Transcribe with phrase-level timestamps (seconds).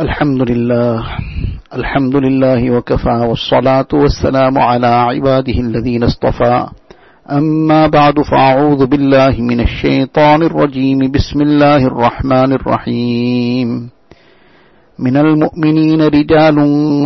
[0.00, 0.96] الحمد لله
[1.76, 6.66] الحمد لله وكفى والصلاة والسلام على عباده الذين اصطفى.
[7.30, 10.98] أما بعد فأعوذ بالله من الشيطان الرجيم.
[11.12, 13.68] بسم الله الرحمن الرحيم.
[14.98, 16.56] من المؤمنين رجال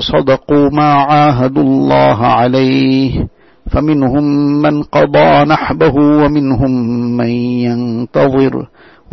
[0.03, 3.27] صدقوا ما عاهدوا الله عليه
[3.71, 4.25] فمنهم
[4.63, 6.73] من قضى نحبه ومنهم
[7.17, 7.31] من
[7.67, 8.55] ينتظر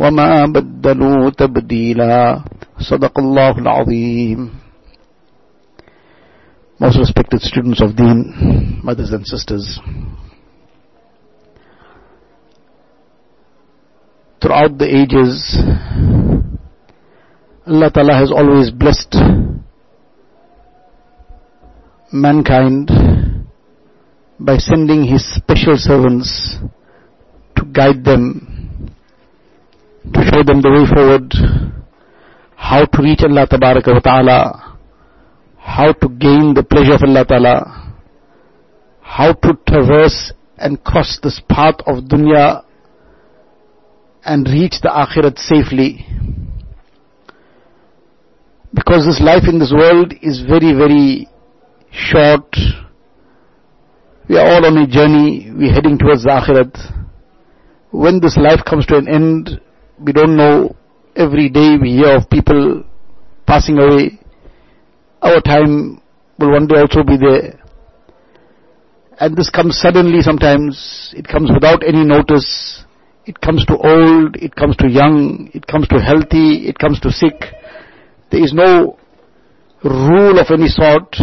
[0.00, 2.40] وما بدلوا تبديلا.
[2.81, 4.49] صدق الله العظيم
[6.79, 9.79] Most respected students of Deen, mothers and sisters,
[14.39, 15.57] throughout the ages,
[17.65, 19.15] Allah Ta'ala has always blessed
[22.13, 22.91] mankind
[24.39, 26.57] by sending His special servants
[27.55, 28.93] to guide them,
[30.13, 31.33] to show them the way forward,
[32.62, 34.78] how to reach Allah Tabaraka wa Ta'ala,
[35.58, 37.56] how to gain the pleasure of Allah Ta'ala,
[39.00, 42.62] how to traverse and cross this path of dunya
[44.24, 46.06] and reach the akhirat safely.
[48.72, 51.28] Because this life in this world is very, very
[51.90, 52.46] short.
[54.28, 55.50] We are all on a journey.
[55.52, 56.78] We're heading towards the akhirat.
[57.90, 59.60] When this life comes to an end,
[59.98, 60.76] we don't know.
[61.14, 62.84] Every day we hear of people
[63.46, 64.18] passing away.
[65.20, 66.00] Our time
[66.38, 67.60] will one day also be there.
[69.20, 71.12] And this comes suddenly sometimes.
[71.14, 72.84] It comes without any notice.
[73.24, 77.12] It comes to old, it comes to young, it comes to healthy, it comes to
[77.12, 77.44] sick.
[78.32, 78.98] There is no
[79.84, 81.16] rule of any sort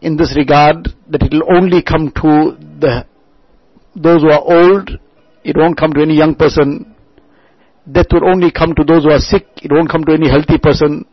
[0.00, 3.04] in this regard that it will only come to the
[3.96, 4.90] those who are old.
[5.42, 6.94] It won't come to any young person.
[7.90, 9.46] Death will only come to those who are sick.
[9.62, 11.06] It won't come to any healthy person.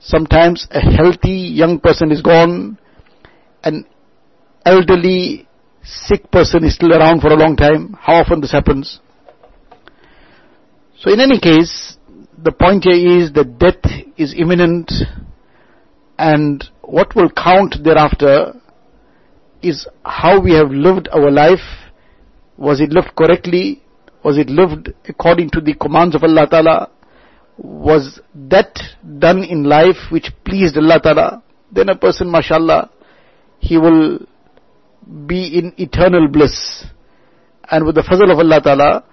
[0.00, 2.78] Sometimes a healthy young person is gone.
[3.62, 3.86] An
[4.66, 5.48] elderly
[5.82, 7.96] sick person is still around for a long time.
[8.00, 9.00] How often this happens?
[10.98, 11.96] So in any case,
[12.42, 14.92] the point here is that death is imminent
[16.18, 18.54] and what will count thereafter
[19.62, 21.90] is how we have lived our life.
[22.56, 23.81] Was it lived correctly?
[24.24, 26.90] Was it lived according to the commands of Allah Ta'ala?
[27.58, 28.78] Was that
[29.18, 31.42] done in life which pleased Allah Ta'ala?
[31.70, 32.90] Then a person, mashallah,
[33.58, 34.20] he will
[35.26, 36.84] be in eternal bliss.
[37.70, 39.04] And with the fazl of Allah Ta'ala,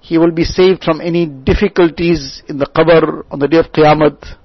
[0.00, 4.36] he will be saved from any difficulties in the qabr on the day of Qiyamah.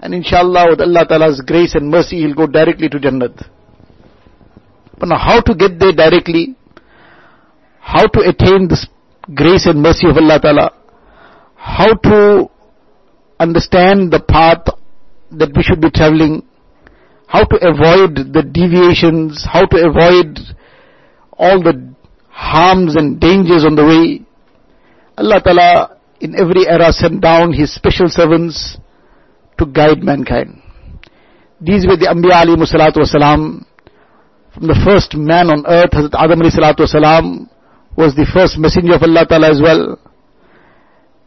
[0.00, 3.48] And inshallah with Allah Ta'ala's grace and mercy, he'll go directly to Jannat.
[4.98, 6.56] But now how to get there directly?
[7.80, 8.86] How to attain this
[9.34, 10.72] grace and mercy of Allah Ta'ala?
[11.56, 12.50] How to
[13.40, 14.66] understand the path
[15.32, 16.42] that we should be traveling?
[17.26, 20.38] how to avoid the deviations, how to avoid
[21.32, 21.94] all the
[22.30, 24.24] harms and dangers on the way.
[25.18, 28.78] Allah Ta'ala in every era sent down His special servants
[29.58, 30.62] to guide mankind.
[31.60, 33.64] These were the Anbiya alayhi salatu wasalam.
[34.54, 37.48] From the first man on earth, Hazrat Adam alayhi salatu wasalam
[37.96, 39.98] was the first messenger of Allah Ta'ala as well.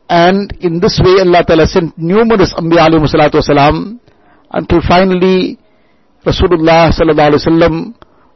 [0.09, 3.99] And in this way Allah Ta'ala sent numerous Anbiya alayhi wasalam
[4.51, 5.57] until finally
[6.25, 7.95] Rasulullah sallallahu alaihi wasallam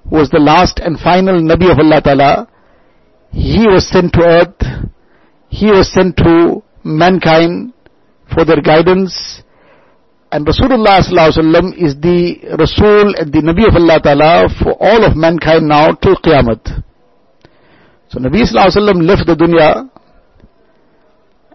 [0.10, 2.48] was the last and final Nabi of Allah Ta'ala.
[3.32, 4.62] He was sent to earth.
[5.50, 7.74] He was sent to mankind
[8.34, 9.42] for their guidance.
[10.32, 15.16] And Rasulullah sallallahu is the Rasul and the Nabi of Allah Ta'ala for all of
[15.16, 16.84] mankind now till Qiyamah.
[18.14, 19.90] So Nabi sallallahu alaihi wasallam left the dunya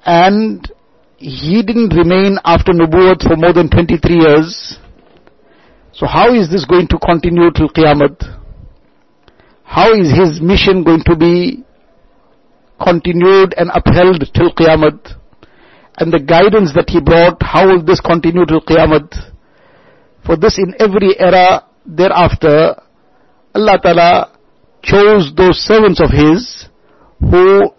[0.04, 0.66] and
[1.19, 4.76] he didn't remain after Nubuwwat for more than 23 years.
[5.92, 8.42] So how is this going to continue till Qiyamah?
[9.62, 11.62] How is his mission going to be
[12.82, 15.14] continued and upheld till Qiyamah?
[15.98, 19.14] And the guidance that he brought, how will this continue till Qiyamah?
[20.26, 22.75] For this in every era thereafter,
[23.54, 24.38] Allah Ta'ala
[24.90, 26.69] chose those servants of his
[27.20, 27.70] who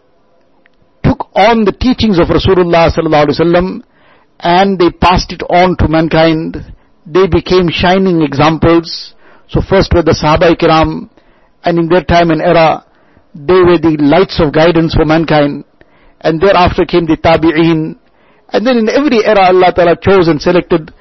[1.04, 3.84] took on the teachings of Rasulullah sallallahu
[4.40, 6.74] and they passed it on to mankind
[7.12, 9.16] they became shining examples.
[9.48, 11.10] So first were the Sahaba Kiram,
[11.64, 12.86] and in their time and era,
[13.34, 15.66] they were the lights of guidance for mankind.
[16.22, 17.98] And thereafter came the Tabi'een.
[18.52, 20.94] And then in every era Allah Ta'ala chose and selected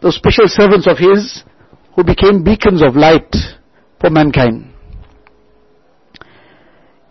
[0.00, 1.44] those special servants of His
[1.94, 3.30] who became beacons of light
[4.00, 4.71] for mankind.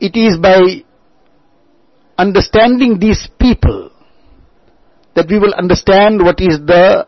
[0.02, 0.82] It is by
[2.18, 3.92] understanding these people
[5.16, 7.06] that we will understand what is the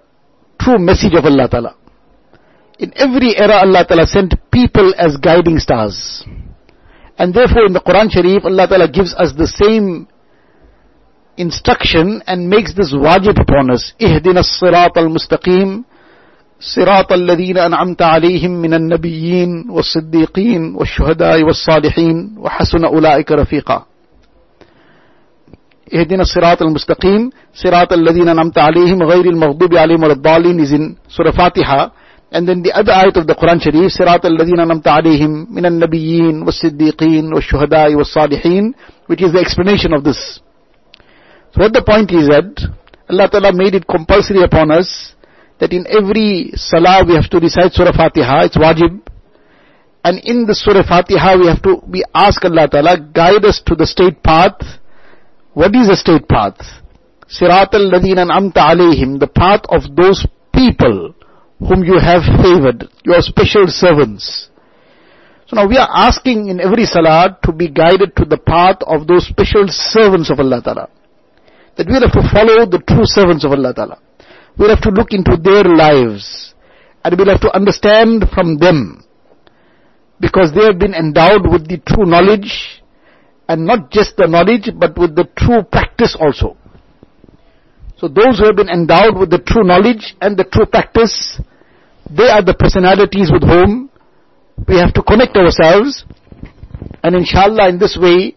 [0.62, 1.76] true message of Allah Ta'ala.
[2.78, 6.24] In every era Allah Ta'ala sent people as guiding stars.
[7.18, 10.08] And therefore in the Quran Sharif Allah Ta'ala gives us the same
[11.38, 13.94] instruction and makes this wajib upon us.
[14.00, 15.84] Ihdina sirat al-mustaqim
[16.64, 23.86] صراط الذين أنعمت عليهم من النبيين والصديقين والشهداء والصالحين وحسن أولئك رفيقا.
[25.94, 27.30] اهدنا الصراط المستقيم.
[27.54, 30.60] صراط الذين أنعمت عليهم غير المغضوب عليهم ولا الضالين.
[30.60, 31.92] is in Surah Fatiha
[32.32, 36.44] and then the other ayat of the Quran Sharif صراط الذين أنعمت عليهم من النبيين
[36.44, 38.74] والصديقين والشهداء والصالحين
[39.08, 40.40] which is the explanation of this.
[41.54, 42.50] So what the point is that
[43.10, 45.14] Allah Ta'ala made it compulsory upon us
[45.64, 49.00] that in every salah we have to recite Surah Fatiha, it's wajib.
[50.04, 53.74] And in the Surah Fatiha we have to, we ask Allah Ta'ala, guide us to
[53.74, 54.60] the straight path.
[55.54, 56.60] What is the straight path?
[57.32, 61.16] Sirat al-ladina amta alayhim, the path of those people
[61.60, 64.50] whom you have favored, your special servants.
[65.48, 69.08] So now we are asking in every salah to be guided to the path of
[69.08, 70.90] those special servants of Allah Ta'ala.
[71.78, 74.00] That we have to follow the true servants of Allah Ta'ala.
[74.58, 76.54] We'll have to look into their lives
[77.04, 79.04] and we'll have to understand from them
[80.20, 82.82] because they have been endowed with the true knowledge
[83.50, 86.56] and not just the knowledge but with the true practice also.
[87.98, 91.40] So those who have been endowed with the true knowledge and the true practice,
[92.10, 93.90] they are the personalities with whom
[94.68, 96.06] we have to connect ourselves
[97.04, 98.36] and inshallah in this way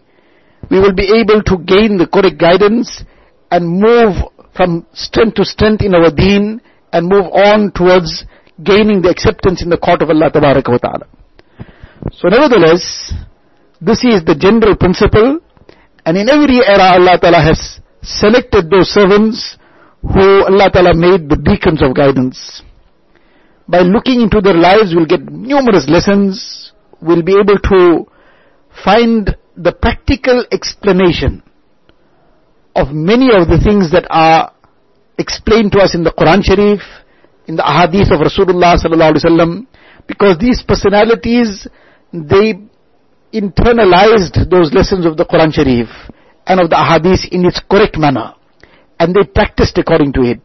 [0.71, 3.05] we will be able to gain the correct guidance
[3.51, 4.17] and move
[4.57, 6.61] from strength to strength in our deen
[6.93, 8.25] and move on towards
[8.63, 11.07] gaining the acceptance in the court of Allah ta'ala.
[12.13, 13.13] So nevertheless,
[13.81, 15.41] this is the general principle
[16.07, 19.59] and in every era Allah ta'ala has selected those servants
[20.01, 22.63] who Allah ta'ala made the beacons of guidance.
[23.69, 26.73] By looking into their lives we'll get numerous lessons,
[27.03, 28.07] we'll be able to
[28.85, 31.43] find the practical explanation
[32.77, 34.53] of many of the things that are
[35.19, 36.85] explained to us in the Quran Sharif,
[37.49, 39.67] in the ahadith of Rasulullah sallallahu alaihi wasallam,
[40.07, 41.67] because these personalities,
[42.13, 42.61] they
[43.33, 45.89] internalized those lessons of the Quran Sharif
[46.47, 48.35] and of the ahadith in its correct manner.
[49.01, 50.45] And they practiced according to it.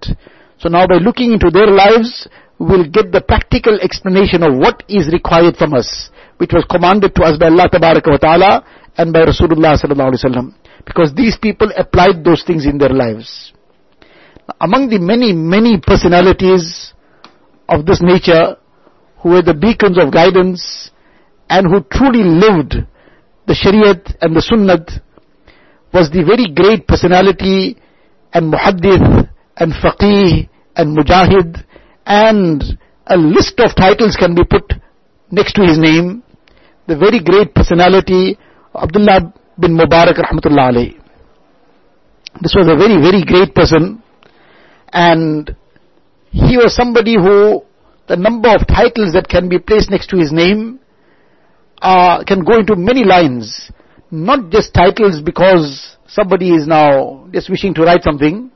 [0.58, 2.28] So now by looking into their lives,
[2.60, 7.24] we'll get the practical explanation of what is required from us, which was commanded to
[7.24, 8.66] us by Allah ta'ala
[8.98, 13.54] and by Rasulullah sallallahu alaihi wasallam because these people applied those things in their lives.
[14.60, 16.94] Among the many, many personalities
[17.70, 18.58] of this nature
[19.20, 20.92] who were the beacons of guidance
[21.50, 22.76] and who truly lived
[23.48, 25.02] the Shariat and the Sunnat
[25.94, 27.78] was the very great personality
[28.34, 31.64] and Muhaddith and Faqih and Mujahid
[32.06, 32.78] and
[33.08, 34.74] a list of titles can be put
[35.30, 36.24] next to his name.
[36.88, 38.38] The very great personality
[38.76, 40.74] Abdullah bin Mubarak rahmatullah.
[42.42, 44.02] This was a very, very great person
[44.94, 45.56] and
[46.32, 47.64] he was somebody who
[48.08, 50.80] the number of titles that can be placed next to his name
[51.82, 53.72] uh, can go into many lines.
[54.10, 58.52] Not just titles because somebody is now just wishing to write something.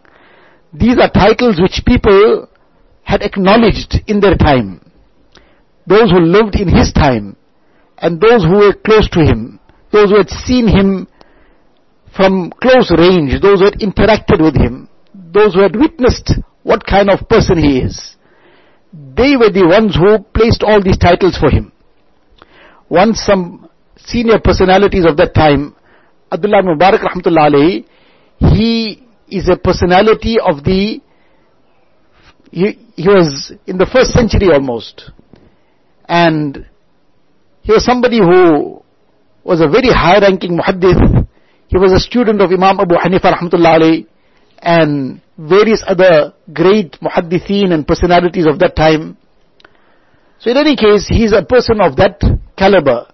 [0.73, 2.49] These are titles which people
[3.03, 4.91] had acknowledged in their time.
[5.87, 7.37] Those who lived in his time
[7.97, 9.59] and those who were close to him
[9.95, 11.07] those who had seen him
[12.15, 16.33] from close range, those who had interacted with him, those who had witnessed
[16.63, 18.15] what kind of person he is,
[18.91, 21.71] they were the ones who placed all these titles for him.
[22.89, 25.75] Once some senior personalities of that time,
[26.31, 27.85] Abdullah Mubarak rahmatullah alayhi,
[28.53, 30.99] he is a personality of the,
[32.51, 35.11] he, he was in the first century almost.
[36.07, 36.67] And
[37.61, 38.84] he was somebody who
[39.45, 41.27] was a very high ranking muhaddith.
[41.67, 44.07] He was a student of Imam Abu Hanifa rahmatullah alayhi
[44.59, 49.17] and various other great muhaddithin and personalities of that time.
[50.39, 52.19] So in any case, he's a person of that
[52.57, 53.07] caliber.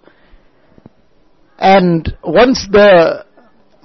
[1.58, 3.24] And once the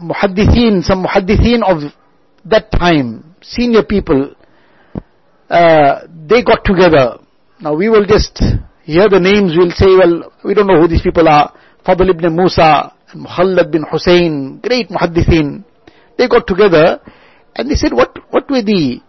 [0.01, 1.93] muhaddithin, some muhaddithin of
[2.45, 4.33] that time, senior people,
[5.49, 7.19] uh, they got together.
[7.59, 8.39] Now we will just
[8.83, 11.53] hear the names, we'll say, well, we don't know who these people are.
[11.88, 15.63] Fadl ibn Musa, and Muhallad bin Hussein, great muhaddithin,
[16.17, 17.00] they got together
[17.56, 19.00] and they said, what, what were the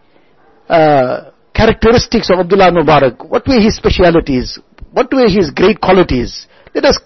[0.68, 3.28] uh, characteristics of Abdullah Mubarak?
[3.28, 4.60] What were his specialities?
[4.92, 6.46] What were his great qualities?
[6.72, 7.00] Let us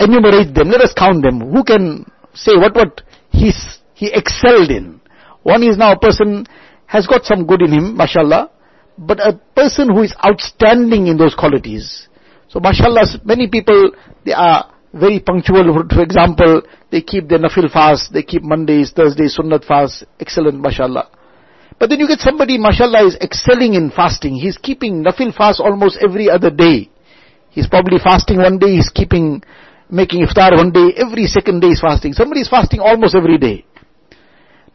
[0.00, 0.70] enumerate them.
[0.70, 1.52] Let us count them.
[1.52, 5.00] Who can say what what he's, he excelled in?
[5.44, 6.46] One is now a person
[6.86, 8.50] has got some good in him, mashallah,
[8.98, 12.08] but a person who is outstanding in those qualities.
[12.48, 13.92] So mashallah, many people,
[14.26, 15.84] they are very punctual.
[15.88, 21.08] For example, they keep their nafil fast, they keep Mondays, Thursdays, sunnat fast, excellent, mashallah.
[21.78, 24.36] But then you get somebody, mashallah, is excelling in fasting.
[24.36, 26.90] He's keeping nafil fast almost every other day.
[27.50, 29.42] He's probably fasting one day, he's keeping,
[29.90, 32.12] making iftar one day, every second day is fasting.
[32.12, 33.64] Somebody is fasting almost every day.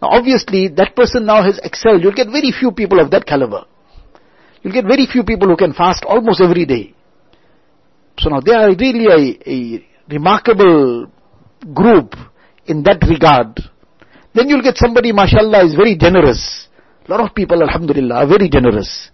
[0.01, 2.03] Now obviously, that person now has excelled.
[2.03, 3.65] You'll get very few people of that caliber.
[4.61, 6.93] You'll get very few people who can fast almost every day.
[8.19, 11.07] So now they are really a, a remarkable
[11.73, 12.15] group
[12.65, 13.59] in that regard.
[14.33, 16.67] Then you'll get somebody, mashallah, is very generous.
[17.07, 19.09] A lot of people, alhamdulillah, are very generous.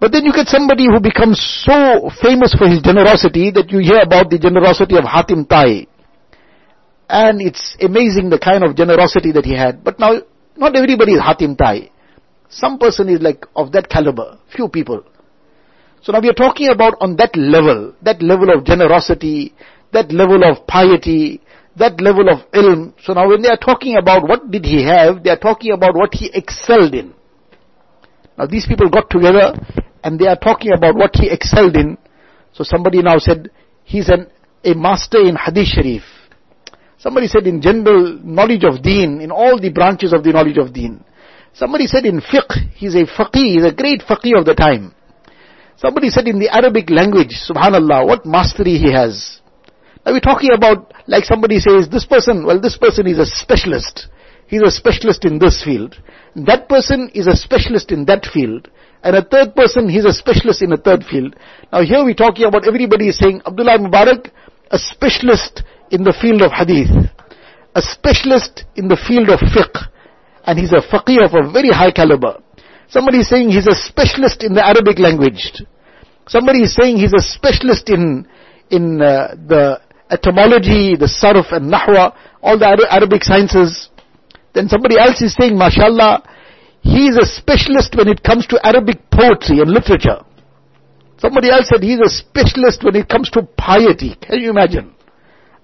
[0.00, 4.00] But then you get somebody who becomes so famous for his generosity that you hear
[4.00, 5.86] about the generosity of Hatim Tai.
[7.08, 9.84] And it's amazing the kind of generosity that he had.
[9.84, 10.22] But now,
[10.56, 11.90] not everybody is Hatim Tai.
[12.48, 14.38] Some person is like of that caliber.
[14.56, 15.04] Few people.
[16.02, 19.54] So now we are talking about on that level, that level of generosity,
[19.92, 21.40] that level of piety,
[21.76, 22.92] that level of ilm.
[23.02, 25.94] So now when they are talking about what did he have, they are talking about
[25.94, 27.14] what he excelled in.
[28.38, 29.54] Now these people got together
[30.04, 31.96] and they are talking about what he excelled in.
[32.52, 33.50] So somebody now said,
[33.84, 34.28] he's an,
[34.64, 36.02] a master in hadith sharif.
[36.98, 40.72] Somebody said in general knowledge of deen, in all the branches of the knowledge of
[40.72, 41.04] deen.
[41.52, 44.94] Somebody said in fiqh, he's a faqih, he's a great faqih of the time.
[45.76, 49.41] Somebody said in the Arabic language, subhanallah, what mastery he has.
[50.04, 54.08] Now we're talking about, like somebody says, this person, well this person is a specialist.
[54.46, 55.96] He's a specialist in this field.
[56.34, 58.68] That person is a specialist in that field.
[59.02, 61.36] And a third person, he's a specialist in a third field.
[61.72, 64.30] Now here we're talking about everybody is saying, Abdullah Mubarak,
[64.70, 66.90] a specialist in the field of hadith.
[67.74, 69.88] A specialist in the field of fiqh.
[70.44, 72.42] And he's a faqih of a very high caliber.
[72.88, 75.62] Somebody is saying he's a specialist in the Arabic language.
[76.26, 78.26] Somebody is saying he's a specialist in,
[78.70, 79.80] in uh, the
[80.12, 83.88] etymology, the sarf and nahwa, all the Arabic sciences.
[84.54, 86.22] Then somebody else is saying, mashallah,
[86.82, 90.20] he is a specialist when it comes to Arabic poetry and literature.
[91.18, 94.16] Somebody else said he's a specialist when it comes to piety.
[94.20, 94.92] Can you imagine?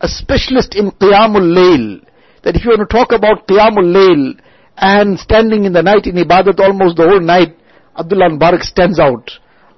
[0.01, 2.05] A specialist in Qiyamul Layl.
[2.45, 4.41] That if you want to talk about Qiyamul Layl
[4.77, 7.57] and standing in the night in Ibadat almost the whole night,
[7.99, 9.29] Abdullah Mubarak stands out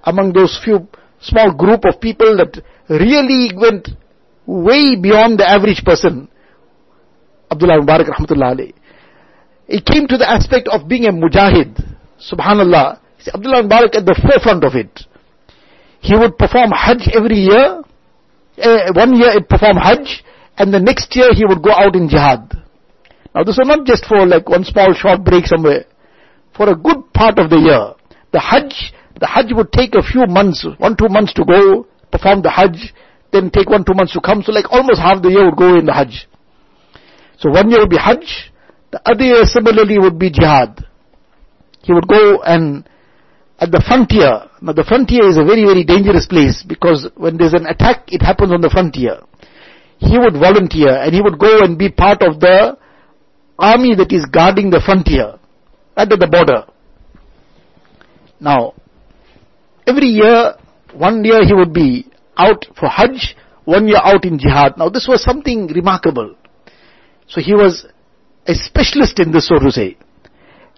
[0.04, 0.86] among those few
[1.22, 3.88] small group of people that really went
[4.46, 6.28] way beyond the average person.
[7.50, 8.74] Abdullah Mubarak rahmatullah alayhi.
[9.66, 11.78] He came to the aspect of being a mujahid.
[12.18, 12.98] Subhanallah.
[13.20, 15.06] See, Abdullah Mubarak at the forefront of it.
[16.00, 17.82] He would perform Hajj every year.
[18.60, 20.24] Uh, one year he'd perform Hajj,
[20.58, 22.52] and the next year he would go out in jihad.
[23.34, 25.84] Now this was not just for like one small short break somewhere.
[26.56, 27.94] For a good part of the year.
[28.32, 32.42] The Hajj, the Hajj would take a few months, one, two months to go, perform
[32.42, 32.92] the Hajj,
[33.32, 34.42] then take one, two months to come.
[34.42, 36.26] So like almost half the year would go in the Hajj.
[37.38, 38.52] So one year would be Hajj,
[38.90, 40.84] the other year similarly would be Jihad.
[41.82, 42.88] He would go and
[43.58, 44.48] at the frontier.
[44.60, 48.22] Now the frontier is a very, very dangerous place because when there's an attack, it
[48.22, 49.20] happens on the frontier.
[49.98, 52.76] He would volunteer and he would go and be part of the
[53.58, 55.38] army that is guarding the frontier,
[55.96, 56.64] right at the border.
[58.40, 58.72] Now,
[59.86, 60.54] every year,
[60.94, 62.09] one year he would be
[62.40, 64.78] out for Hajj, one year out in jihad.
[64.78, 66.34] Now this was something remarkable.
[67.28, 67.86] So he was
[68.46, 69.96] a specialist in this, so to say.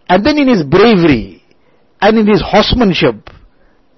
[0.09, 1.43] And then in his bravery
[2.01, 3.31] and in his horsemanship,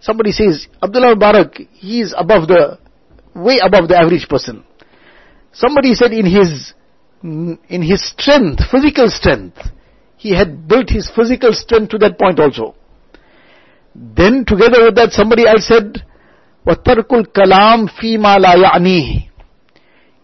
[0.00, 2.78] somebody says, Abdullah Mubarak, he is above the,
[3.35, 4.64] way above the average person.
[5.52, 6.75] Somebody said in his,
[7.23, 9.59] in his strength, physical strength,
[10.16, 12.75] he had built his physical strength to that point also.
[13.94, 16.04] Then together with that somebody else said,
[16.67, 19.29] وَتَرْكُ الْكَلَامِ فِي مَا لَا يَعْنِيهِ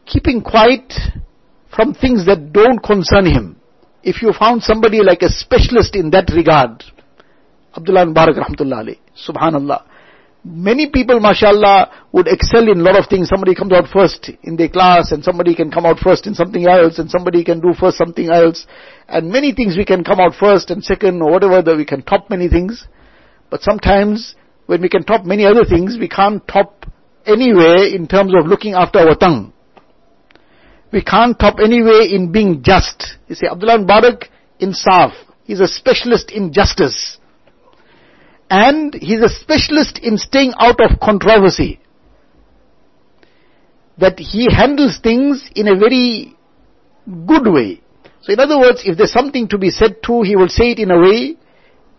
[0.05, 0.93] Keeping quiet
[1.75, 3.55] from things that don't concern him.
[4.03, 6.83] If you found somebody like a specialist in that regard,
[7.75, 9.83] Abdullah Mubarak rahmatullah alayhi, subhanallah.
[10.47, 13.29] Many people, mashallah, would excel in a lot of things.
[13.29, 16.67] Somebody comes out first in their class and somebody can come out first in something
[16.67, 18.67] else and somebody can do first something else.
[19.07, 22.03] And many things we can come out first and second or whatever, that we can
[22.03, 22.85] top many things.
[23.49, 24.35] But sometimes
[24.70, 26.86] when we can top many other things, we can't top
[27.26, 29.52] anywhere in terms of looking after our tongue.
[30.92, 33.16] We can't top anywhere in being just.
[33.26, 34.26] You see, Abdullah Mubarak,
[34.60, 35.10] insaf.
[35.42, 37.18] He's a specialist in justice.
[38.48, 41.80] And he's a specialist in staying out of controversy.
[43.98, 46.36] That he handles things in a very
[47.26, 47.82] good way.
[48.20, 50.78] So in other words, if there's something to be said to, he will say it
[50.78, 51.34] in a way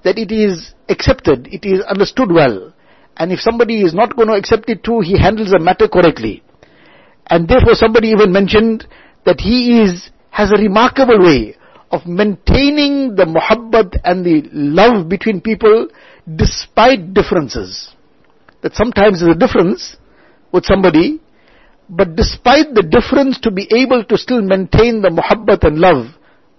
[0.04, 2.74] that it is accepted, it is understood well.
[3.18, 6.44] And if somebody is not going to accept it too, he handles the matter correctly.
[7.28, 8.88] And therefore somebody even mentioned
[9.26, 11.56] that he is, has a remarkable way
[11.92, 15.90] of maintaining the muhabbat and the love between people
[16.36, 17.90] despite differences.
[18.64, 19.98] That sometimes there's a difference
[20.52, 21.20] with somebody,
[21.90, 26.08] but despite the difference to be able to still maintain the muhabbat and love,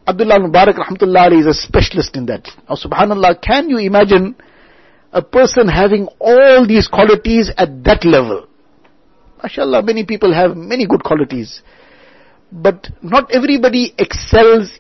[0.07, 2.49] Abdullah Mubarak rahmatullah is a specialist in that.
[2.69, 4.35] Now subhanallah, can you imagine
[5.13, 8.47] a person having all these qualities at that level?
[9.43, 11.63] MashaAllah, many people have many good qualities.
[12.51, 14.79] But not everybody excels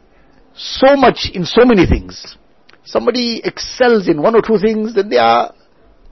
[0.54, 2.36] so much in so many things.
[2.84, 5.54] Somebody excels in one or two things, then they are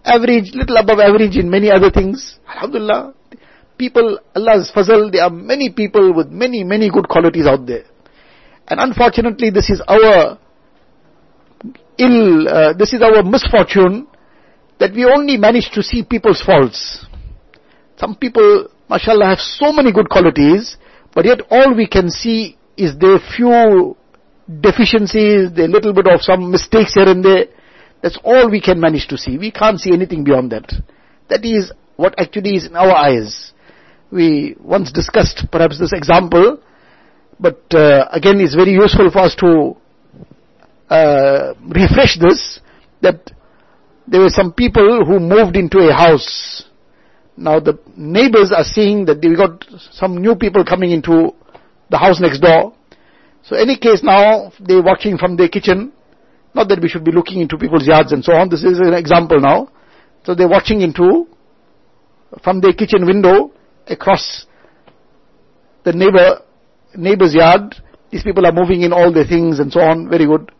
[0.04, 2.38] average, little above average in many other things.
[2.48, 3.14] Alhamdulillah.
[3.76, 7.84] People, Allah's fazal, there are many people with many, many good qualities out there.
[8.70, 10.38] And unfortunately, this is our
[11.98, 14.06] ill, uh, this is our misfortune
[14.78, 17.04] that we only manage to see people's faults.
[17.96, 20.76] Some people, mashallah, have so many good qualities,
[21.14, 23.96] but yet all we can see is their few
[24.60, 27.46] deficiencies, their little bit of some mistakes here and there.
[28.02, 29.36] That's all we can manage to see.
[29.36, 30.72] We can't see anything beyond that.
[31.28, 33.52] That is what actually is in our eyes.
[34.10, 36.62] We once discussed perhaps this example
[37.40, 39.76] but uh, again, it's very useful for us to
[40.90, 42.60] uh, refresh this,
[43.00, 43.32] that
[44.06, 46.64] there were some people who moved into a house.
[47.36, 51.30] Now the neighbors are seeing that we got some new people coming into
[51.88, 52.74] the house next door.
[53.42, 55.92] So any case now, they're watching from their kitchen.
[56.54, 58.50] Not that we should be looking into people's yards and so on.
[58.50, 59.70] This is an example now.
[60.24, 61.26] So they're watching into,
[62.44, 63.52] from their kitchen window,
[63.86, 64.44] across
[65.84, 66.42] the neighbor
[66.96, 67.74] neighbor's yard.
[68.10, 70.08] These people are moving in all their things and so on.
[70.08, 70.50] Very good.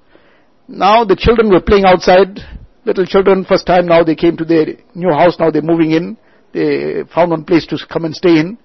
[0.69, 2.39] Now the children were playing outside.
[2.85, 5.37] Little children, first time now they came to their new house.
[5.39, 6.17] Now they're moving in.
[6.53, 8.59] They found one place to come and stay in.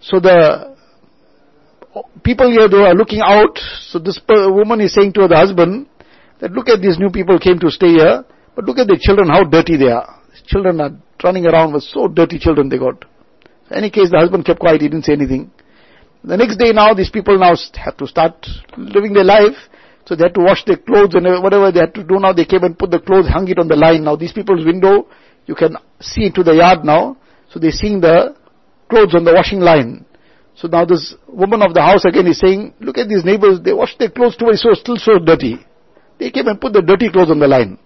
[0.00, 0.76] So the
[2.22, 3.58] people here they are looking out.
[3.88, 5.86] So this woman is saying to the husband
[6.40, 8.24] that look at these new people came to stay here,
[8.54, 10.20] but look at the children how dirty they are.
[10.46, 10.90] Children are
[11.22, 13.04] running around with so dirty children they got.
[13.70, 14.82] In any case, the husband kept quiet.
[14.82, 15.50] He didn't say anything.
[16.24, 18.46] The next day now, these people now have to start
[18.78, 19.56] living their life.
[20.06, 22.44] So they had to wash their clothes and whatever they had to do now, they
[22.44, 24.04] came and put the clothes, hung it on the line.
[24.04, 25.06] Now these people's window,
[25.46, 27.16] you can see into the yard now.
[27.50, 28.34] So they're seeing the
[28.88, 30.04] clothes on the washing line.
[30.56, 33.72] So now this woman of the house again is saying, look at these neighbors, they
[33.72, 35.58] wash their clothes too, it's so, still so dirty.
[36.18, 37.78] They came and put the dirty clothes on the line.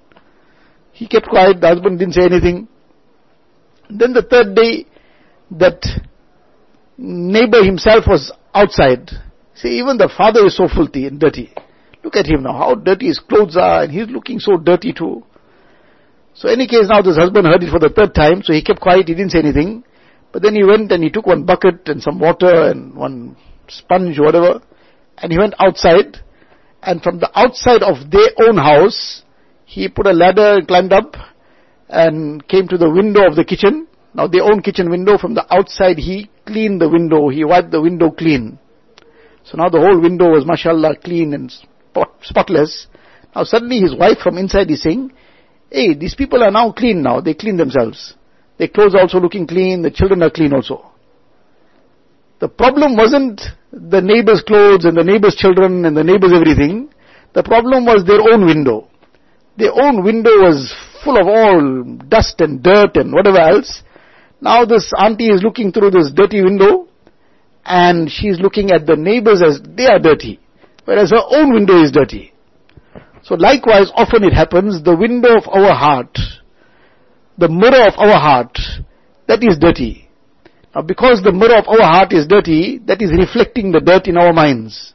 [0.92, 2.68] He kept quiet, the husband didn't say anything.
[3.88, 4.87] Then the third day,
[5.53, 5.81] that
[6.99, 9.11] neighbor himself was outside.
[9.55, 11.55] See, even the father is so filthy and dirty.
[12.05, 15.25] Look at him now, how dirty his clothes are, and he's looking so dirty too.
[16.35, 18.81] So any case now this husband heard it for the third time, so he kept
[18.81, 19.85] quiet, he didn't say anything.
[20.33, 23.37] But then he went and he took one bucket and some water and one
[23.69, 24.61] sponge whatever,
[25.19, 26.19] and he went outside,
[26.83, 29.23] and from the outside of their own house,
[29.65, 31.17] he put a ladder and climbed up,
[31.89, 35.45] and came to the window of the kitchen, now their own kitchen window from the
[35.53, 38.59] outside he cleaned the window, he wiped the window clean.
[39.45, 42.87] So now the whole window was mashallah clean and spot, spotless.
[43.35, 45.13] Now suddenly his wife from inside is saying,
[45.71, 48.15] hey, these people are now clean now, they clean themselves.
[48.59, 50.91] Their clothes are also looking clean, the children are clean also.
[52.41, 53.41] The problem wasn't
[53.73, 56.89] the neighbor's clothes and the neighbor's children and the neighbor's everything.
[57.35, 58.89] The problem was their own window.
[59.57, 63.83] Their own window was full of all dust and dirt and whatever else.
[64.40, 66.88] Now this auntie is looking through this dirty window
[67.64, 70.40] and she's looking at the neighbors as they are dirty,
[70.85, 72.33] whereas her own window is dirty.
[73.22, 76.16] So likewise, often it happens, the window of our heart,
[77.37, 78.57] the mirror of our heart,
[79.27, 80.09] that is dirty.
[80.74, 84.16] Now because the mirror of our heart is dirty, that is reflecting the dirt in
[84.16, 84.94] our minds.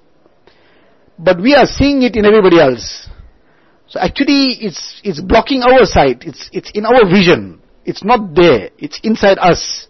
[1.19, 3.07] But we are seeing it in everybody else.
[3.87, 7.61] So actually it's, it's blocking our sight, it's, it's in our vision.
[7.85, 8.69] It's not there.
[8.77, 9.87] It's inside us.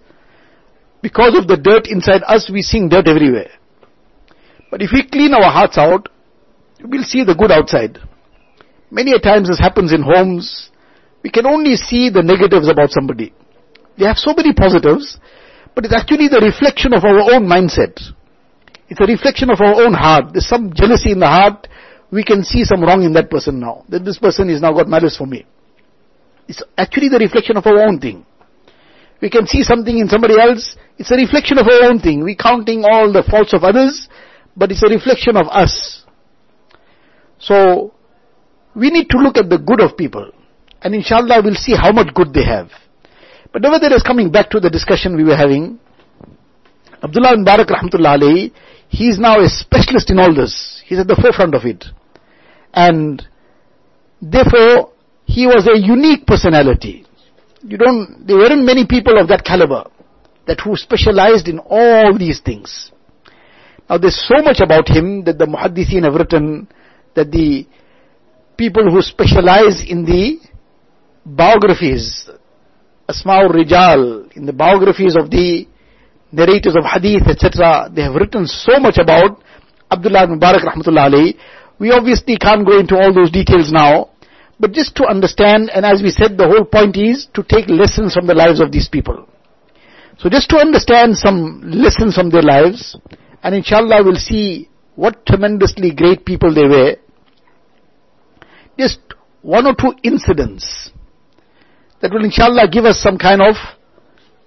[1.02, 3.52] Because of the dirt inside us, we see dirt everywhere.
[4.72, 6.10] But if we clean our hearts out,
[6.84, 8.00] we'll see the good outside.
[8.90, 10.70] Many a times this happens in homes.
[11.24, 13.34] We can only see the negatives about somebody.
[13.98, 15.20] They have so many positives,
[15.76, 18.00] but it's actually the reflection of our own mindset.
[18.90, 20.34] It's a reflection of our own heart.
[20.34, 21.68] There's some jealousy in the heart.
[22.12, 23.86] We can see some wrong in that person now.
[23.90, 25.46] That this person is now got malice for me.
[26.48, 28.26] It's actually the reflection of our own thing.
[29.22, 32.24] We can see something in somebody else, it's a reflection of our own thing.
[32.24, 34.10] We're counting all the faults of others,
[34.56, 36.04] but it's a reflection of us.
[37.40, 37.94] So,
[38.76, 40.32] we need to look at the good of people.
[40.82, 42.70] And inshallah we'll see how much good they have.
[43.52, 45.80] But nevertheless, coming back to the discussion we were having,
[47.04, 48.52] Abdullah bin Mubarak rahmatullah alayhi,
[48.90, 50.82] he is now a specialist in all this.
[50.86, 51.86] He's at the forefront of it.
[52.74, 53.26] And
[54.22, 54.93] therefore,
[55.26, 57.06] he was a unique personality.
[57.62, 59.86] You don't, there weren't many people of that caliber
[60.48, 62.92] that who specialized in all these things.
[63.90, 66.68] Now there's so much about him that the muhaddithin have written
[67.16, 67.66] that the
[68.58, 70.40] people who specialize in the
[71.26, 72.30] biographies,
[73.10, 75.68] Asma'ul Rijal, in the biographies of the
[76.32, 79.42] narrators of hadith, etc., they have written so much about
[79.92, 81.36] Abdullah Mubarak rahmatullah alayhi.
[81.80, 84.10] We obviously can't go into all those details now,
[84.64, 88.14] but just to understand, and as we said, the whole point is to take lessons
[88.14, 89.28] from the lives of these people.
[90.20, 92.96] So just to understand some lessons from their lives,
[93.44, 96.96] and inshallah we'll see what tremendously great people they were.
[98.80, 99.02] Just
[99.42, 100.92] one or two incidents
[102.02, 103.56] that will inshallah give us some kind of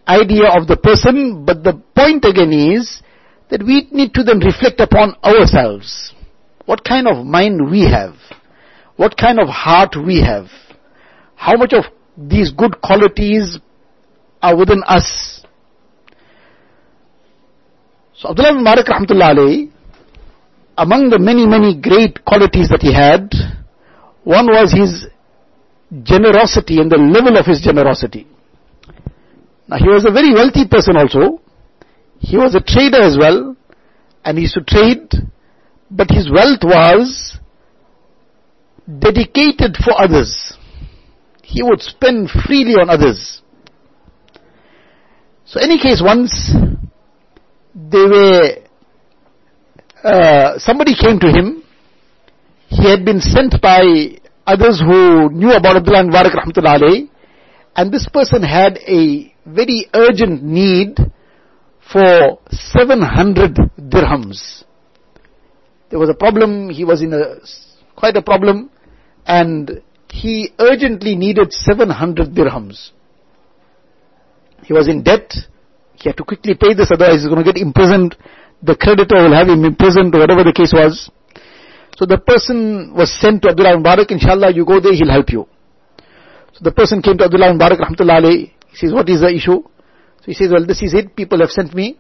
[0.09, 3.03] idea of the person, but the point again is
[3.51, 6.15] that we need to then reflect upon ourselves.
[6.65, 8.15] What kind of mind we have?
[8.97, 10.47] What kind of heart we have?
[11.35, 11.85] How much of
[12.17, 13.59] these good qualities
[14.43, 15.45] are within us?
[18.15, 19.71] So Abdullah bin Malik rahmatullah alayhi,
[20.79, 23.33] among the many, many great qualities that he had,
[24.25, 25.07] one was his
[26.03, 28.27] generosity and the level of his generosity.
[29.69, 31.41] Now he was a very wealthy person also.
[32.19, 33.57] He was a trader as well,
[34.25, 35.13] and he used to trade,
[35.91, 37.39] but his wealth was
[38.87, 40.57] dedicated for others.
[41.43, 43.43] He would spend freely on others.
[45.45, 46.53] So any case once,
[47.75, 48.57] they were,
[50.03, 51.63] uh, somebody came to him,
[52.69, 57.11] he had been sent by others who knew about Abdullah ibn Mubarak rahmatullah alayhi,
[57.77, 60.99] and this person had a very urgent need
[61.93, 64.65] for 700 dirhams.
[65.91, 67.37] There was a problem, he was in a,
[67.95, 68.71] quite a problem,
[69.27, 72.91] and he urgently needed 700 dirhams.
[74.65, 75.33] He was in debt,
[75.95, 78.17] he had to quickly pay this, otherwise he's going to get imprisoned.
[78.63, 81.11] The creditor will have him imprisoned, or whatever the case was.
[81.97, 85.47] So the person was sent to Abdullah Mubarak, inshallah you go there, he'll help you.
[86.55, 89.63] So the person came to Abdullah Mubarak, rahmatullah alayhi, he says, what is the issue?
[89.63, 91.17] So he says, well, this is it.
[91.17, 91.99] People have sent me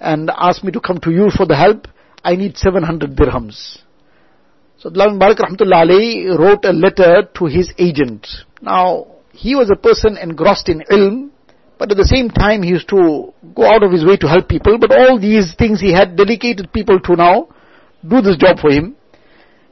[0.00, 1.88] and asked me to come to you for the help.
[2.22, 3.78] I need 700 dirhams.
[4.84, 8.28] So Abdullah Mubarak rahmatullah alayhi wrote a letter to his agent.
[8.60, 11.30] Now, he was a person engrossed in ilm,
[11.78, 14.46] but at the same time he used to go out of his way to help
[14.46, 17.48] people, but all these things he had dedicated people to now
[18.06, 18.94] do this job for him.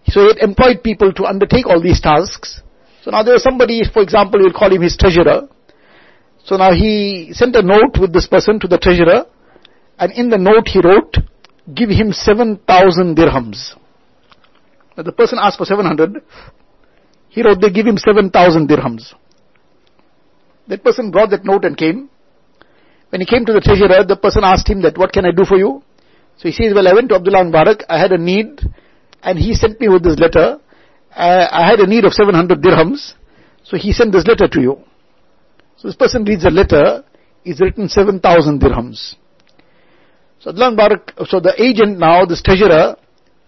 [0.08, 2.62] So he had employed people to undertake all these tasks.
[3.02, 5.46] So now there was somebody, for example, we'll call him his treasurer.
[6.42, 9.26] So now he sent a note with this person to the treasurer,
[9.98, 11.18] and in the note he wrote,
[11.74, 13.74] give him 7,000 dirhams.
[14.96, 16.22] Now the person asked for 700,
[17.28, 19.14] he wrote, they give him 7,000 dirhams.
[20.68, 22.10] That person brought that note and came.
[23.08, 25.44] When he came to the treasurer, the person asked him that, what can I do
[25.44, 25.82] for you?
[26.36, 28.60] So he says, well, I went to Abdullah Mubarak, I had a need,
[29.22, 30.58] and he sent me with this letter.
[31.14, 33.14] Uh, I had a need of 700 dirhams,
[33.64, 34.78] so he sent this letter to you.
[35.76, 37.04] So this person reads the letter,
[37.44, 39.16] is written 7,000 dirhams.
[40.40, 42.96] So Abdullah Mubarak, so the agent now, this treasurer,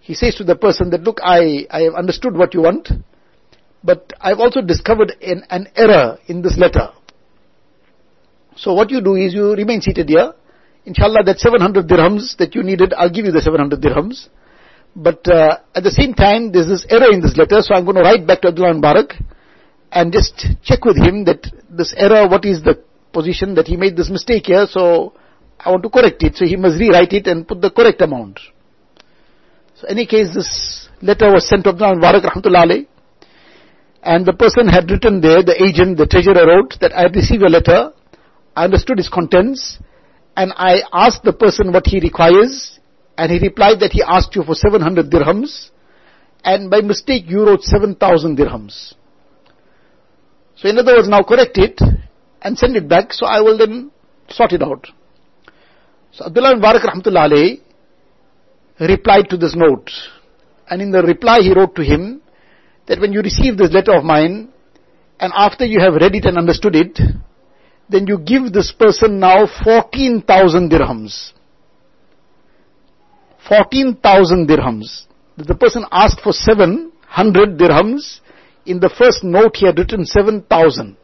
[0.05, 2.89] he says to the person that, look, I, I have understood what you want,
[3.83, 6.89] but I've also discovered an, an error in this letter.
[8.55, 10.33] So what you do is you remain seated here.
[10.85, 14.29] Inshallah, that 700 dirhams that you needed, I'll give you the 700 dirhams.
[14.95, 17.97] But uh, at the same time, there's this error in this letter, so I'm going
[17.97, 19.19] to write back to Abdullah Mubarak
[19.91, 22.79] and just check with him that this error, what is the
[23.11, 25.13] position that he made this mistake here, so
[25.59, 28.39] I want to correct it, so he must rewrite it and put the correct amount.
[29.75, 32.87] So any case, this letter was sent to Abdullah Mubarak rahmatullah
[34.03, 37.49] and the person had written there, the agent, the treasurer wrote that I received a
[37.49, 37.91] letter,
[38.55, 39.79] I understood its contents,
[40.37, 42.79] and I asked the person what he requires,
[43.17, 45.71] and he replied that he asked you for 700 dirhams,
[46.43, 48.93] and by mistake you wrote 7,000 dirhams.
[50.55, 51.81] So in other words, now correct it
[52.43, 53.91] and send it back, so I will then
[54.29, 54.87] sort it out.
[56.11, 57.59] So Abdullah Mubarak rahmatullah
[58.79, 59.89] replied to this note.
[60.69, 62.21] And in the reply he wrote to him
[62.87, 64.49] that when you receive this letter of mine,
[65.19, 66.99] and after you have read it and understood it,
[67.89, 71.31] then you give this person now 14,000 dirhams.
[73.47, 75.05] 14,000 dirhams.
[75.37, 78.19] The person asked for 700 dirhams,
[78.65, 80.97] in the first note he had written 7,000.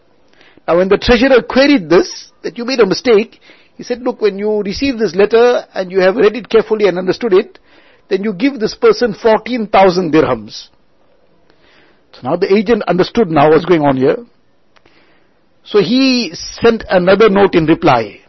[0.68, 3.40] Now when the treasurer queried this, that you made a mistake,
[3.76, 6.98] he said, look, when you receive this letter and you have read it carefully and
[6.98, 7.60] understood it,
[8.10, 10.68] then you give this person 14,000 dirhams.
[12.14, 14.18] So now the agent understood now what's going on here.
[15.64, 18.22] So he sent another note in reply.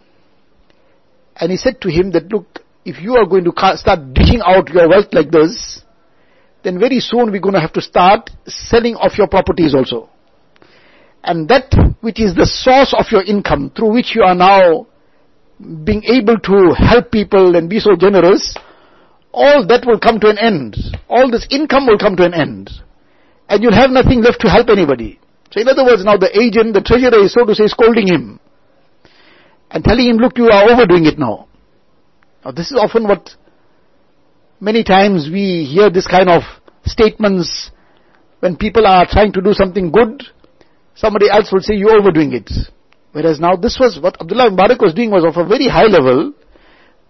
[1.36, 4.68] And he said to him that, look, if you are going to start dishing out
[4.68, 5.82] your wealth like this,
[6.62, 10.08] then very soon we're going to have to start selling off your properties also.
[11.24, 14.86] And that which is the source of your income through which you are now
[15.84, 18.56] being able to help people and be so generous,
[19.32, 20.76] all that will come to an end.
[21.08, 22.70] All this income will come to an end.
[23.48, 25.18] And you'll have nothing left to help anybody.
[25.50, 28.40] So in other words, now the agent, the treasurer is so to say scolding him.
[29.70, 31.48] And telling him, look, you are overdoing it now.
[32.44, 33.30] Now this is often what
[34.60, 36.42] many times we hear this kind of
[36.84, 37.70] statements
[38.40, 40.24] when people are trying to do something good,
[40.94, 42.50] somebody else will say, you're overdoing it.
[43.12, 46.32] Whereas now this was what Abdullah Mubarak was doing was of a very high level,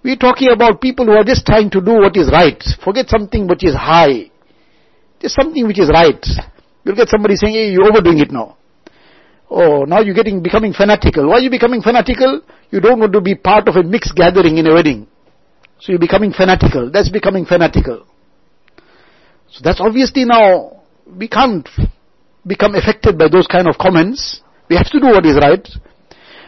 [0.03, 2.61] we're talking about people who are just trying to do what is right.
[2.85, 4.31] Forget something which is high.
[5.21, 6.25] Just something which is right.
[6.85, 8.59] You'll get somebody saying, hey, you're overdoing it now.
[9.49, 11.29] Oh, now you're getting, becoming fanatical.
[11.29, 12.41] Why are you becoming fanatical?
[12.71, 15.07] You don't want to be part of a mixed gathering in a wedding.
[15.79, 16.91] So you're becoming fanatical.
[16.91, 18.07] That's becoming fanatical.
[19.51, 21.69] So that's obviously now, we can't
[22.47, 24.41] become affected by those kind of comments.
[24.69, 25.69] We have to do what is right.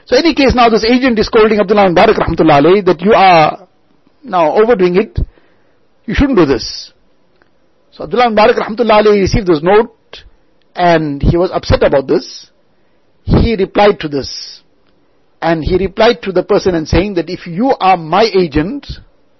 [0.06, 3.68] So any case now this agent is scolding Abdullah Mubarak rahmatullah alayhi that you are
[4.22, 5.18] now overdoing it.
[6.04, 6.92] You shouldn't do this.
[7.90, 10.24] So Abdullah Mubarak rahmatullah alayhi received this note
[10.74, 12.50] and he was upset about this.
[13.22, 14.62] He replied to this.
[15.40, 18.86] And he replied to the person and saying that if you are my agent,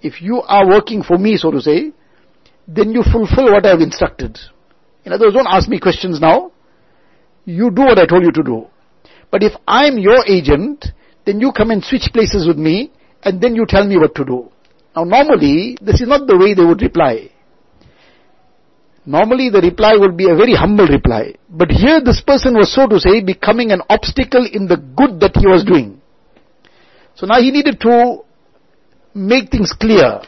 [0.01, 1.93] if you are working for me so to say,
[2.67, 4.37] then you fulfill what I have instructed.
[5.03, 6.51] In other words, don't ask me questions now.
[7.45, 8.67] You do what I told you to do.
[9.31, 10.85] But if I'm your agent,
[11.25, 12.91] then you come and switch places with me,
[13.23, 14.51] and then you tell me what to do.
[14.95, 17.31] Now normally, this is not the way they would reply.
[19.05, 21.35] Normally the reply would be a very humble reply.
[21.49, 25.35] But here this person was so to say becoming an obstacle in the good that
[25.35, 26.01] he was doing.
[27.13, 28.23] So now he needed to
[29.13, 30.21] make things clear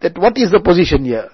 [0.00, 1.28] that what is the position here.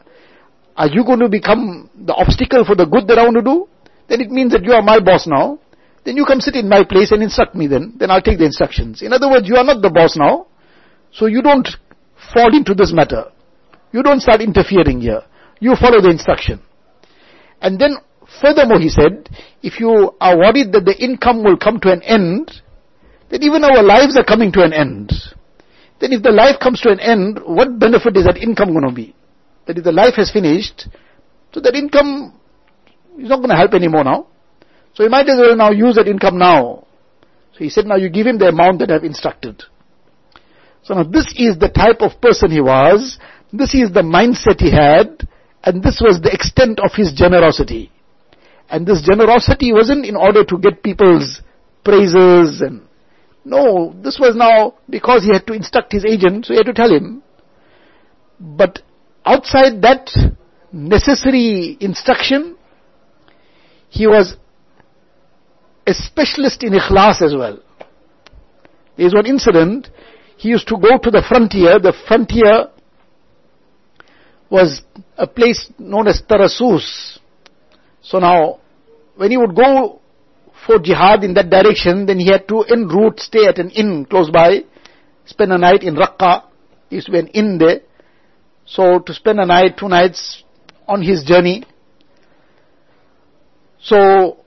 [0.77, 3.69] Are you going to become the obstacle for the good that I want to do?
[4.09, 5.59] Then it means that you are my boss now.
[6.05, 7.95] Then you come sit in my place and instruct me then.
[7.99, 9.03] Then I'll take the instructions.
[9.03, 10.47] In other words, you are not the boss now.
[11.13, 11.69] So you don't
[12.33, 13.25] fall into this matter.
[13.93, 15.23] You don't start interfering here.
[15.61, 16.61] You follow the instruction.
[17.61, 17.97] And then
[18.41, 19.29] furthermore he said,
[19.63, 22.51] if you are worried that the income will come to an end,
[23.31, 25.13] then even our lives are coming to an end.
[26.01, 28.95] Then if the life comes to an end, what benefit is that income going to
[28.95, 29.15] be?
[29.67, 30.89] That if the life has finished,
[31.53, 32.33] so that income
[33.19, 34.27] is not going to help anymore now.
[34.95, 36.87] So you might as well now use that income now.
[37.53, 39.63] So he said, now you give him the amount that I've instructed.
[40.83, 43.19] So now this is the type of person he was,
[43.53, 45.29] this is the mindset he had,
[45.63, 47.91] and this was the extent of his generosity.
[48.69, 51.43] And this generosity wasn't in order to get people's
[51.85, 52.83] praises and
[53.45, 56.75] no, this was now because he had to instruct his agent, so he had to
[56.75, 57.23] tell him.
[58.39, 58.81] But
[59.25, 60.11] outside that
[60.73, 62.57] necessary instruction,
[63.89, 64.37] he was
[65.87, 67.59] a specialist in ikhlas as well.
[68.97, 69.89] There is one incident,
[70.37, 72.69] he used to go to the frontier, the frontier
[74.51, 74.83] was
[75.17, 77.19] a place known as Tarsus.
[78.03, 78.59] So now,
[79.17, 80.01] when he would go
[80.67, 84.07] for jihad in that direction, then he had to en route stay at an inn
[84.07, 84.65] close by,
[85.25, 86.45] spend a night in Raqqa,
[86.91, 87.81] used to be an inn there.
[88.67, 90.43] So to spend a night, two nights
[90.87, 91.65] on his journey.
[93.81, 94.39] So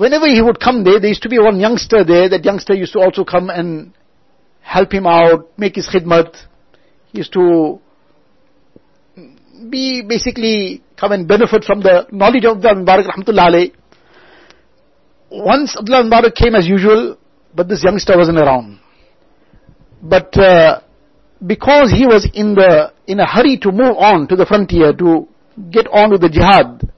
[0.00, 2.94] whenever he would come there, there used to be one youngster there, that youngster used
[2.94, 3.92] to also come and
[4.62, 6.34] help him out, make his khidmat.
[7.12, 7.78] He used to
[9.68, 13.72] be basically come and benefit from the knowledge of the Mubarak Rahmatullah alayh.
[15.30, 17.18] Once Abdullah Mubarak came as usual,
[17.54, 18.80] but this youngster wasn't around.
[20.02, 20.80] But uh,
[21.46, 25.28] because he was in the in a hurry to move on to the frontier to
[25.70, 26.90] get on with the jihad,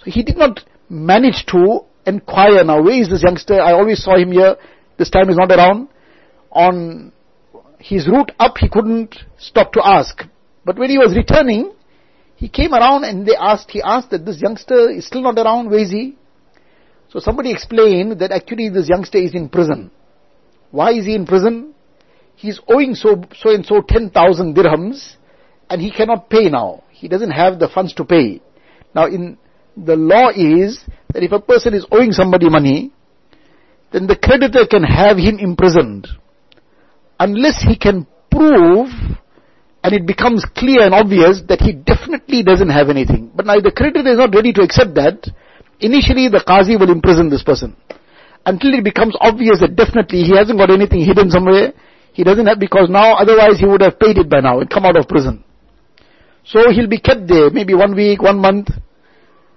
[0.00, 3.60] so he did not manage to inquire now where is this youngster?
[3.60, 4.56] I always saw him here.
[4.98, 5.88] This time he's not around.
[6.50, 7.12] On
[7.78, 10.22] his route up, he couldn't stop to ask.
[10.64, 11.72] But when he was returning,
[12.36, 15.70] he came around and they asked, he asked that this youngster is still not around,
[15.70, 16.16] where is he?
[17.10, 19.90] So somebody explained that actually this youngster is in prison.
[20.70, 21.74] Why is he in prison?
[22.34, 25.16] He's owing so, so and so 10,000 dirhams
[25.70, 26.82] and he cannot pay now.
[26.90, 28.42] He doesn't have the funds to pay.
[28.94, 29.38] Now in,
[29.76, 30.83] the law is
[31.14, 32.92] that if a person is owing somebody money,
[33.92, 36.08] then the creditor can have him imprisoned
[37.18, 38.90] unless he can prove
[39.84, 43.30] and it becomes clear and obvious that he definitely doesn't have anything.
[43.34, 45.30] But now the creditor is not ready to accept that,
[45.78, 47.76] initially the qazi will imprison this person.
[48.44, 51.72] Until it becomes obvious that definitely he hasn't got anything hidden somewhere,
[52.12, 54.84] he doesn't have, because now otherwise he would have paid it by now and come
[54.84, 55.44] out of prison.
[56.44, 58.68] So he'll be kept there, maybe one week, one month.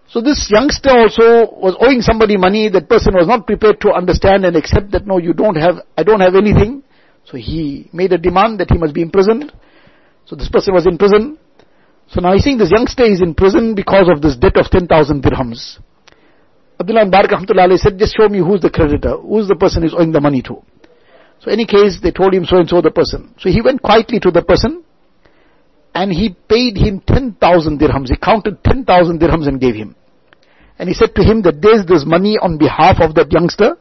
[0.09, 4.45] So this youngster also was owing somebody money, that person was not prepared to understand
[4.45, 6.83] and accept that no, you don't have, I don't have anything.
[7.25, 9.51] So he made a demand that he must be imprisoned.
[10.25, 11.37] So this person was in prison.
[12.09, 14.87] So now he's saying this youngster is in prison because of this debt of 10,000
[15.21, 15.77] dirhams.
[16.79, 20.13] Abdullah Mubarak Rahmatullah said, just show me who's the creditor, who's the person who's owing
[20.13, 20.63] the money to.
[21.39, 23.35] So any case, they told him so and so the person.
[23.39, 24.85] So he went quietly to the person
[25.97, 28.09] and he paid him 10,000 dirhams.
[28.09, 29.95] He counted 10,000 dirhams and gave him.
[30.77, 33.77] And he said to him that there's this money on behalf of that youngster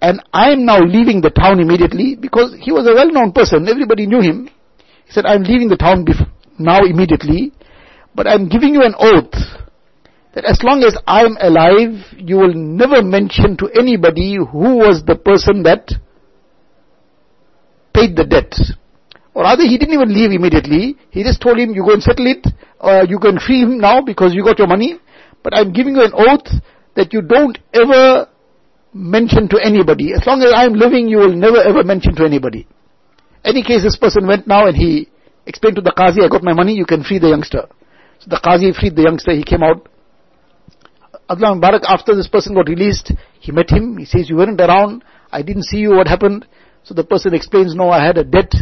[0.00, 3.68] and I am now leaving the town immediately because he was a well-known person.
[3.68, 4.48] Everybody knew him.
[5.04, 6.06] He said, I'm leaving the town
[6.58, 7.52] now immediately,
[8.14, 9.34] but I'm giving you an oath
[10.34, 15.16] that as long as I'm alive, you will never mention to anybody who was the
[15.16, 15.90] person that
[17.92, 18.54] paid the debt.
[19.34, 20.96] Or rather, he didn't even leave immediately.
[21.10, 22.46] He just told him, you go and settle it,
[22.80, 24.98] or you can free him now because you got your money.
[25.42, 26.48] But I'm giving you an oath
[26.96, 28.28] that you don't ever
[28.92, 30.12] mention to anybody.
[30.12, 32.66] As long as I'm living, you will never ever mention to anybody.
[33.44, 35.08] Any case, this person went now and he
[35.46, 37.68] explained to the Qazi, I got my money, you can free the youngster.
[38.18, 39.88] So the Qazi freed the youngster, he came out.
[41.30, 45.04] Abdullah Mubarak, after this person got released, he met him, he says, you weren't around,
[45.30, 46.46] I didn't see you, what happened?
[46.82, 48.52] So the person explains, no, I had a debt,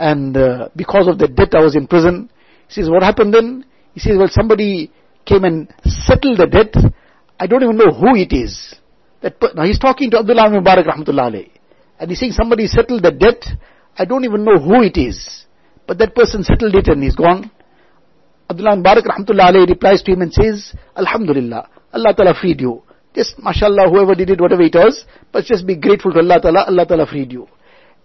[0.00, 2.30] and uh, because of the debt I was in prison.
[2.66, 3.66] He says, what happened then?
[3.92, 4.90] He says, well, somebody
[5.26, 6.72] came and settled the debt.
[7.38, 8.74] I don't even know who it is.
[9.20, 11.50] That now he's talking to Abdullah Mubarak rahmatullah.
[11.98, 13.44] And he's saying somebody settled the debt.
[13.96, 15.44] I don't even know who it is.
[15.86, 17.50] But that person settled it and he's gone.
[18.48, 22.82] Abdullah Mubarak rahmatullah replies to him and says, Alhamdulillah, Allah Ta'ala freed you.
[23.14, 26.64] Just mashallah, whoever did it, whatever it was, but just be grateful to Allah Ta'ala,
[26.66, 27.48] Allah Ta'ala freed you.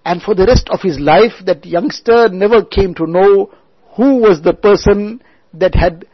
[0.06, 3.52] And for the rest of his life, that youngster never came to know
[3.98, 5.22] who was the person
[5.54, 6.06] that had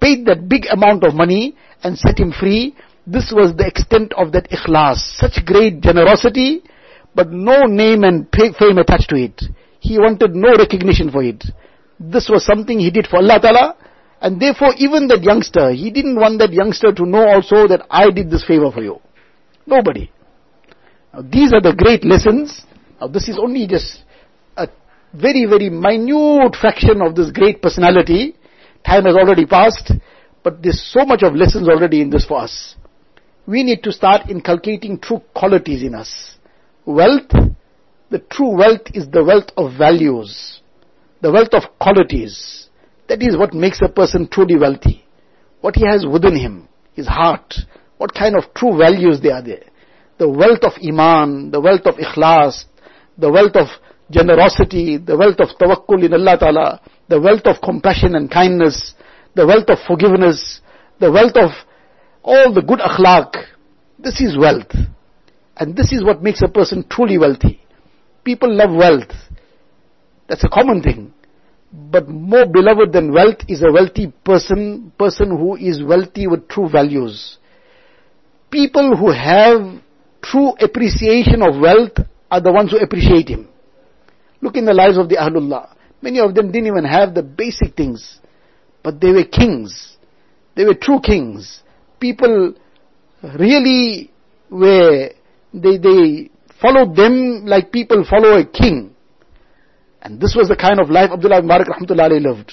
[0.00, 2.76] paid that big amount of money and set him free.
[3.06, 5.18] This was the extent of that ikhlas.
[5.18, 6.62] Such great generosity,
[7.14, 9.42] but no name and fame attached to it.
[9.80, 11.44] He wanted no recognition for it.
[11.98, 13.76] This was something he did for Allah Ta'ala,
[14.20, 18.10] and therefore even that youngster, he didn't want that youngster to know also that I
[18.10, 19.00] did this favor for you.
[19.66, 20.10] Nobody.
[21.12, 22.64] Now, these are the great lessons
[23.04, 24.02] now this is only just
[24.56, 24.66] a
[25.12, 28.34] very, very minute fraction of this great personality.
[28.86, 29.92] Time has already passed,
[30.42, 32.76] but there's so much of lessons already in this for us.
[33.46, 36.36] We need to start inculcating true qualities in us.
[36.86, 37.30] Wealth,
[38.10, 40.60] the true wealth is the wealth of values,
[41.20, 42.68] the wealth of qualities.
[43.08, 45.04] That is what makes a person truly wealthy.
[45.60, 47.54] What he has within him, his heart,
[47.98, 49.64] what kind of true values they are there.
[50.16, 52.64] The wealth of iman, the wealth of ikhlas,
[53.18, 53.68] the wealth of
[54.10, 58.94] generosity, the wealth of tawakkul in Allah Ta'ala, the wealth of compassion and kindness,
[59.34, 60.60] the wealth of forgiveness,
[61.00, 61.50] the wealth of
[62.22, 63.34] all the good akhlaq.
[63.98, 64.72] This is wealth.
[65.56, 67.60] And this is what makes a person truly wealthy.
[68.24, 69.12] People love wealth.
[70.28, 71.12] That's a common thing.
[71.72, 76.68] But more beloved than wealth is a wealthy person, person who is wealthy with true
[76.68, 77.38] values.
[78.50, 79.82] People who have
[80.22, 81.98] true appreciation of wealth
[82.30, 83.48] are the ones who appreciate him.
[84.40, 85.74] Look in the lives of the Ahlullah.
[86.02, 88.20] Many of them didn't even have the basic things,
[88.82, 89.96] but they were kings.
[90.54, 91.62] They were true kings.
[91.98, 92.54] People
[93.22, 94.10] really
[94.50, 95.10] were,
[95.52, 98.94] they, they followed them like people follow a king.
[100.02, 102.52] And this was the kind of life Abdullah Mubarak rahmatullahi lived.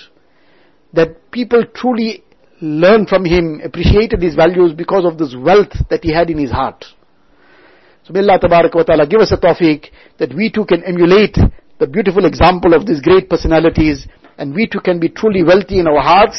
[0.93, 2.23] That people truly
[2.61, 6.51] learned from him, appreciated his values because of this wealth that he had in his
[6.51, 6.85] heart.
[8.04, 9.86] So may Allah Tabarak wa Ta'ala give us a tawfiq
[10.18, 11.36] that we too can emulate
[11.78, 14.06] the beautiful example of these great personalities
[14.38, 16.38] and we too can be truly wealthy in our hearts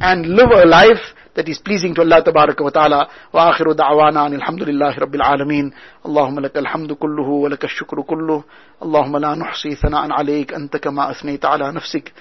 [0.00, 1.02] and live a life
[1.34, 5.72] that is pleasing to Allah Tabarak wa Ta'ala wa akhiru da'wana an alhamdulillahi rabbil alameen
[6.04, 8.44] Allahumma laka alhamdu kulluhu wa laka shukru kulluhu
[8.82, 12.12] Allahumma la nuhsi thana'an alayk anta kama athnayta ala nafsik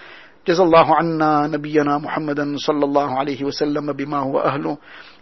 [0.47, 4.78] جزا الله عنا نبينا محمدا صلى الله عليه وسلم بما هو أهله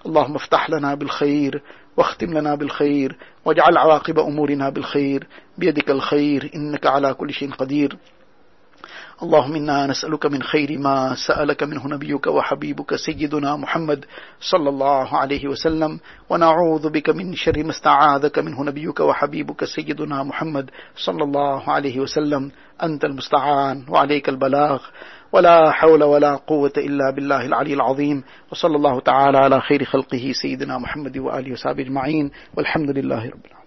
[0.05, 1.61] اللهم افتح لنا بالخير
[2.00, 5.26] واختم لنا بالخير واجعل عواقب أمورنا بالخير.
[5.58, 7.96] بيدك الخير إنك على كل شيء قدير.
[9.22, 14.04] اللهم إنا نسألك من خير ما سألك منه نبيك وحبيبك سيدنا محمد
[14.40, 16.00] صلى الله عليه وسلم.
[16.30, 22.50] ونعوذ بك من شر ما استعاذك منه نبيك وحبيبك سيدنا محمد صلى الله عليه وسلم.
[22.82, 24.80] أنت المستعان وعليك البلاغ.
[25.32, 28.24] ولا حول ولا قوة إلا بالله العلي العظيم.
[28.52, 32.30] وصلى الله تعالى على خير خلقه سيدنا محمد وآله وصحبه أجمعين.
[32.56, 33.59] والحمد لله رب العالمين.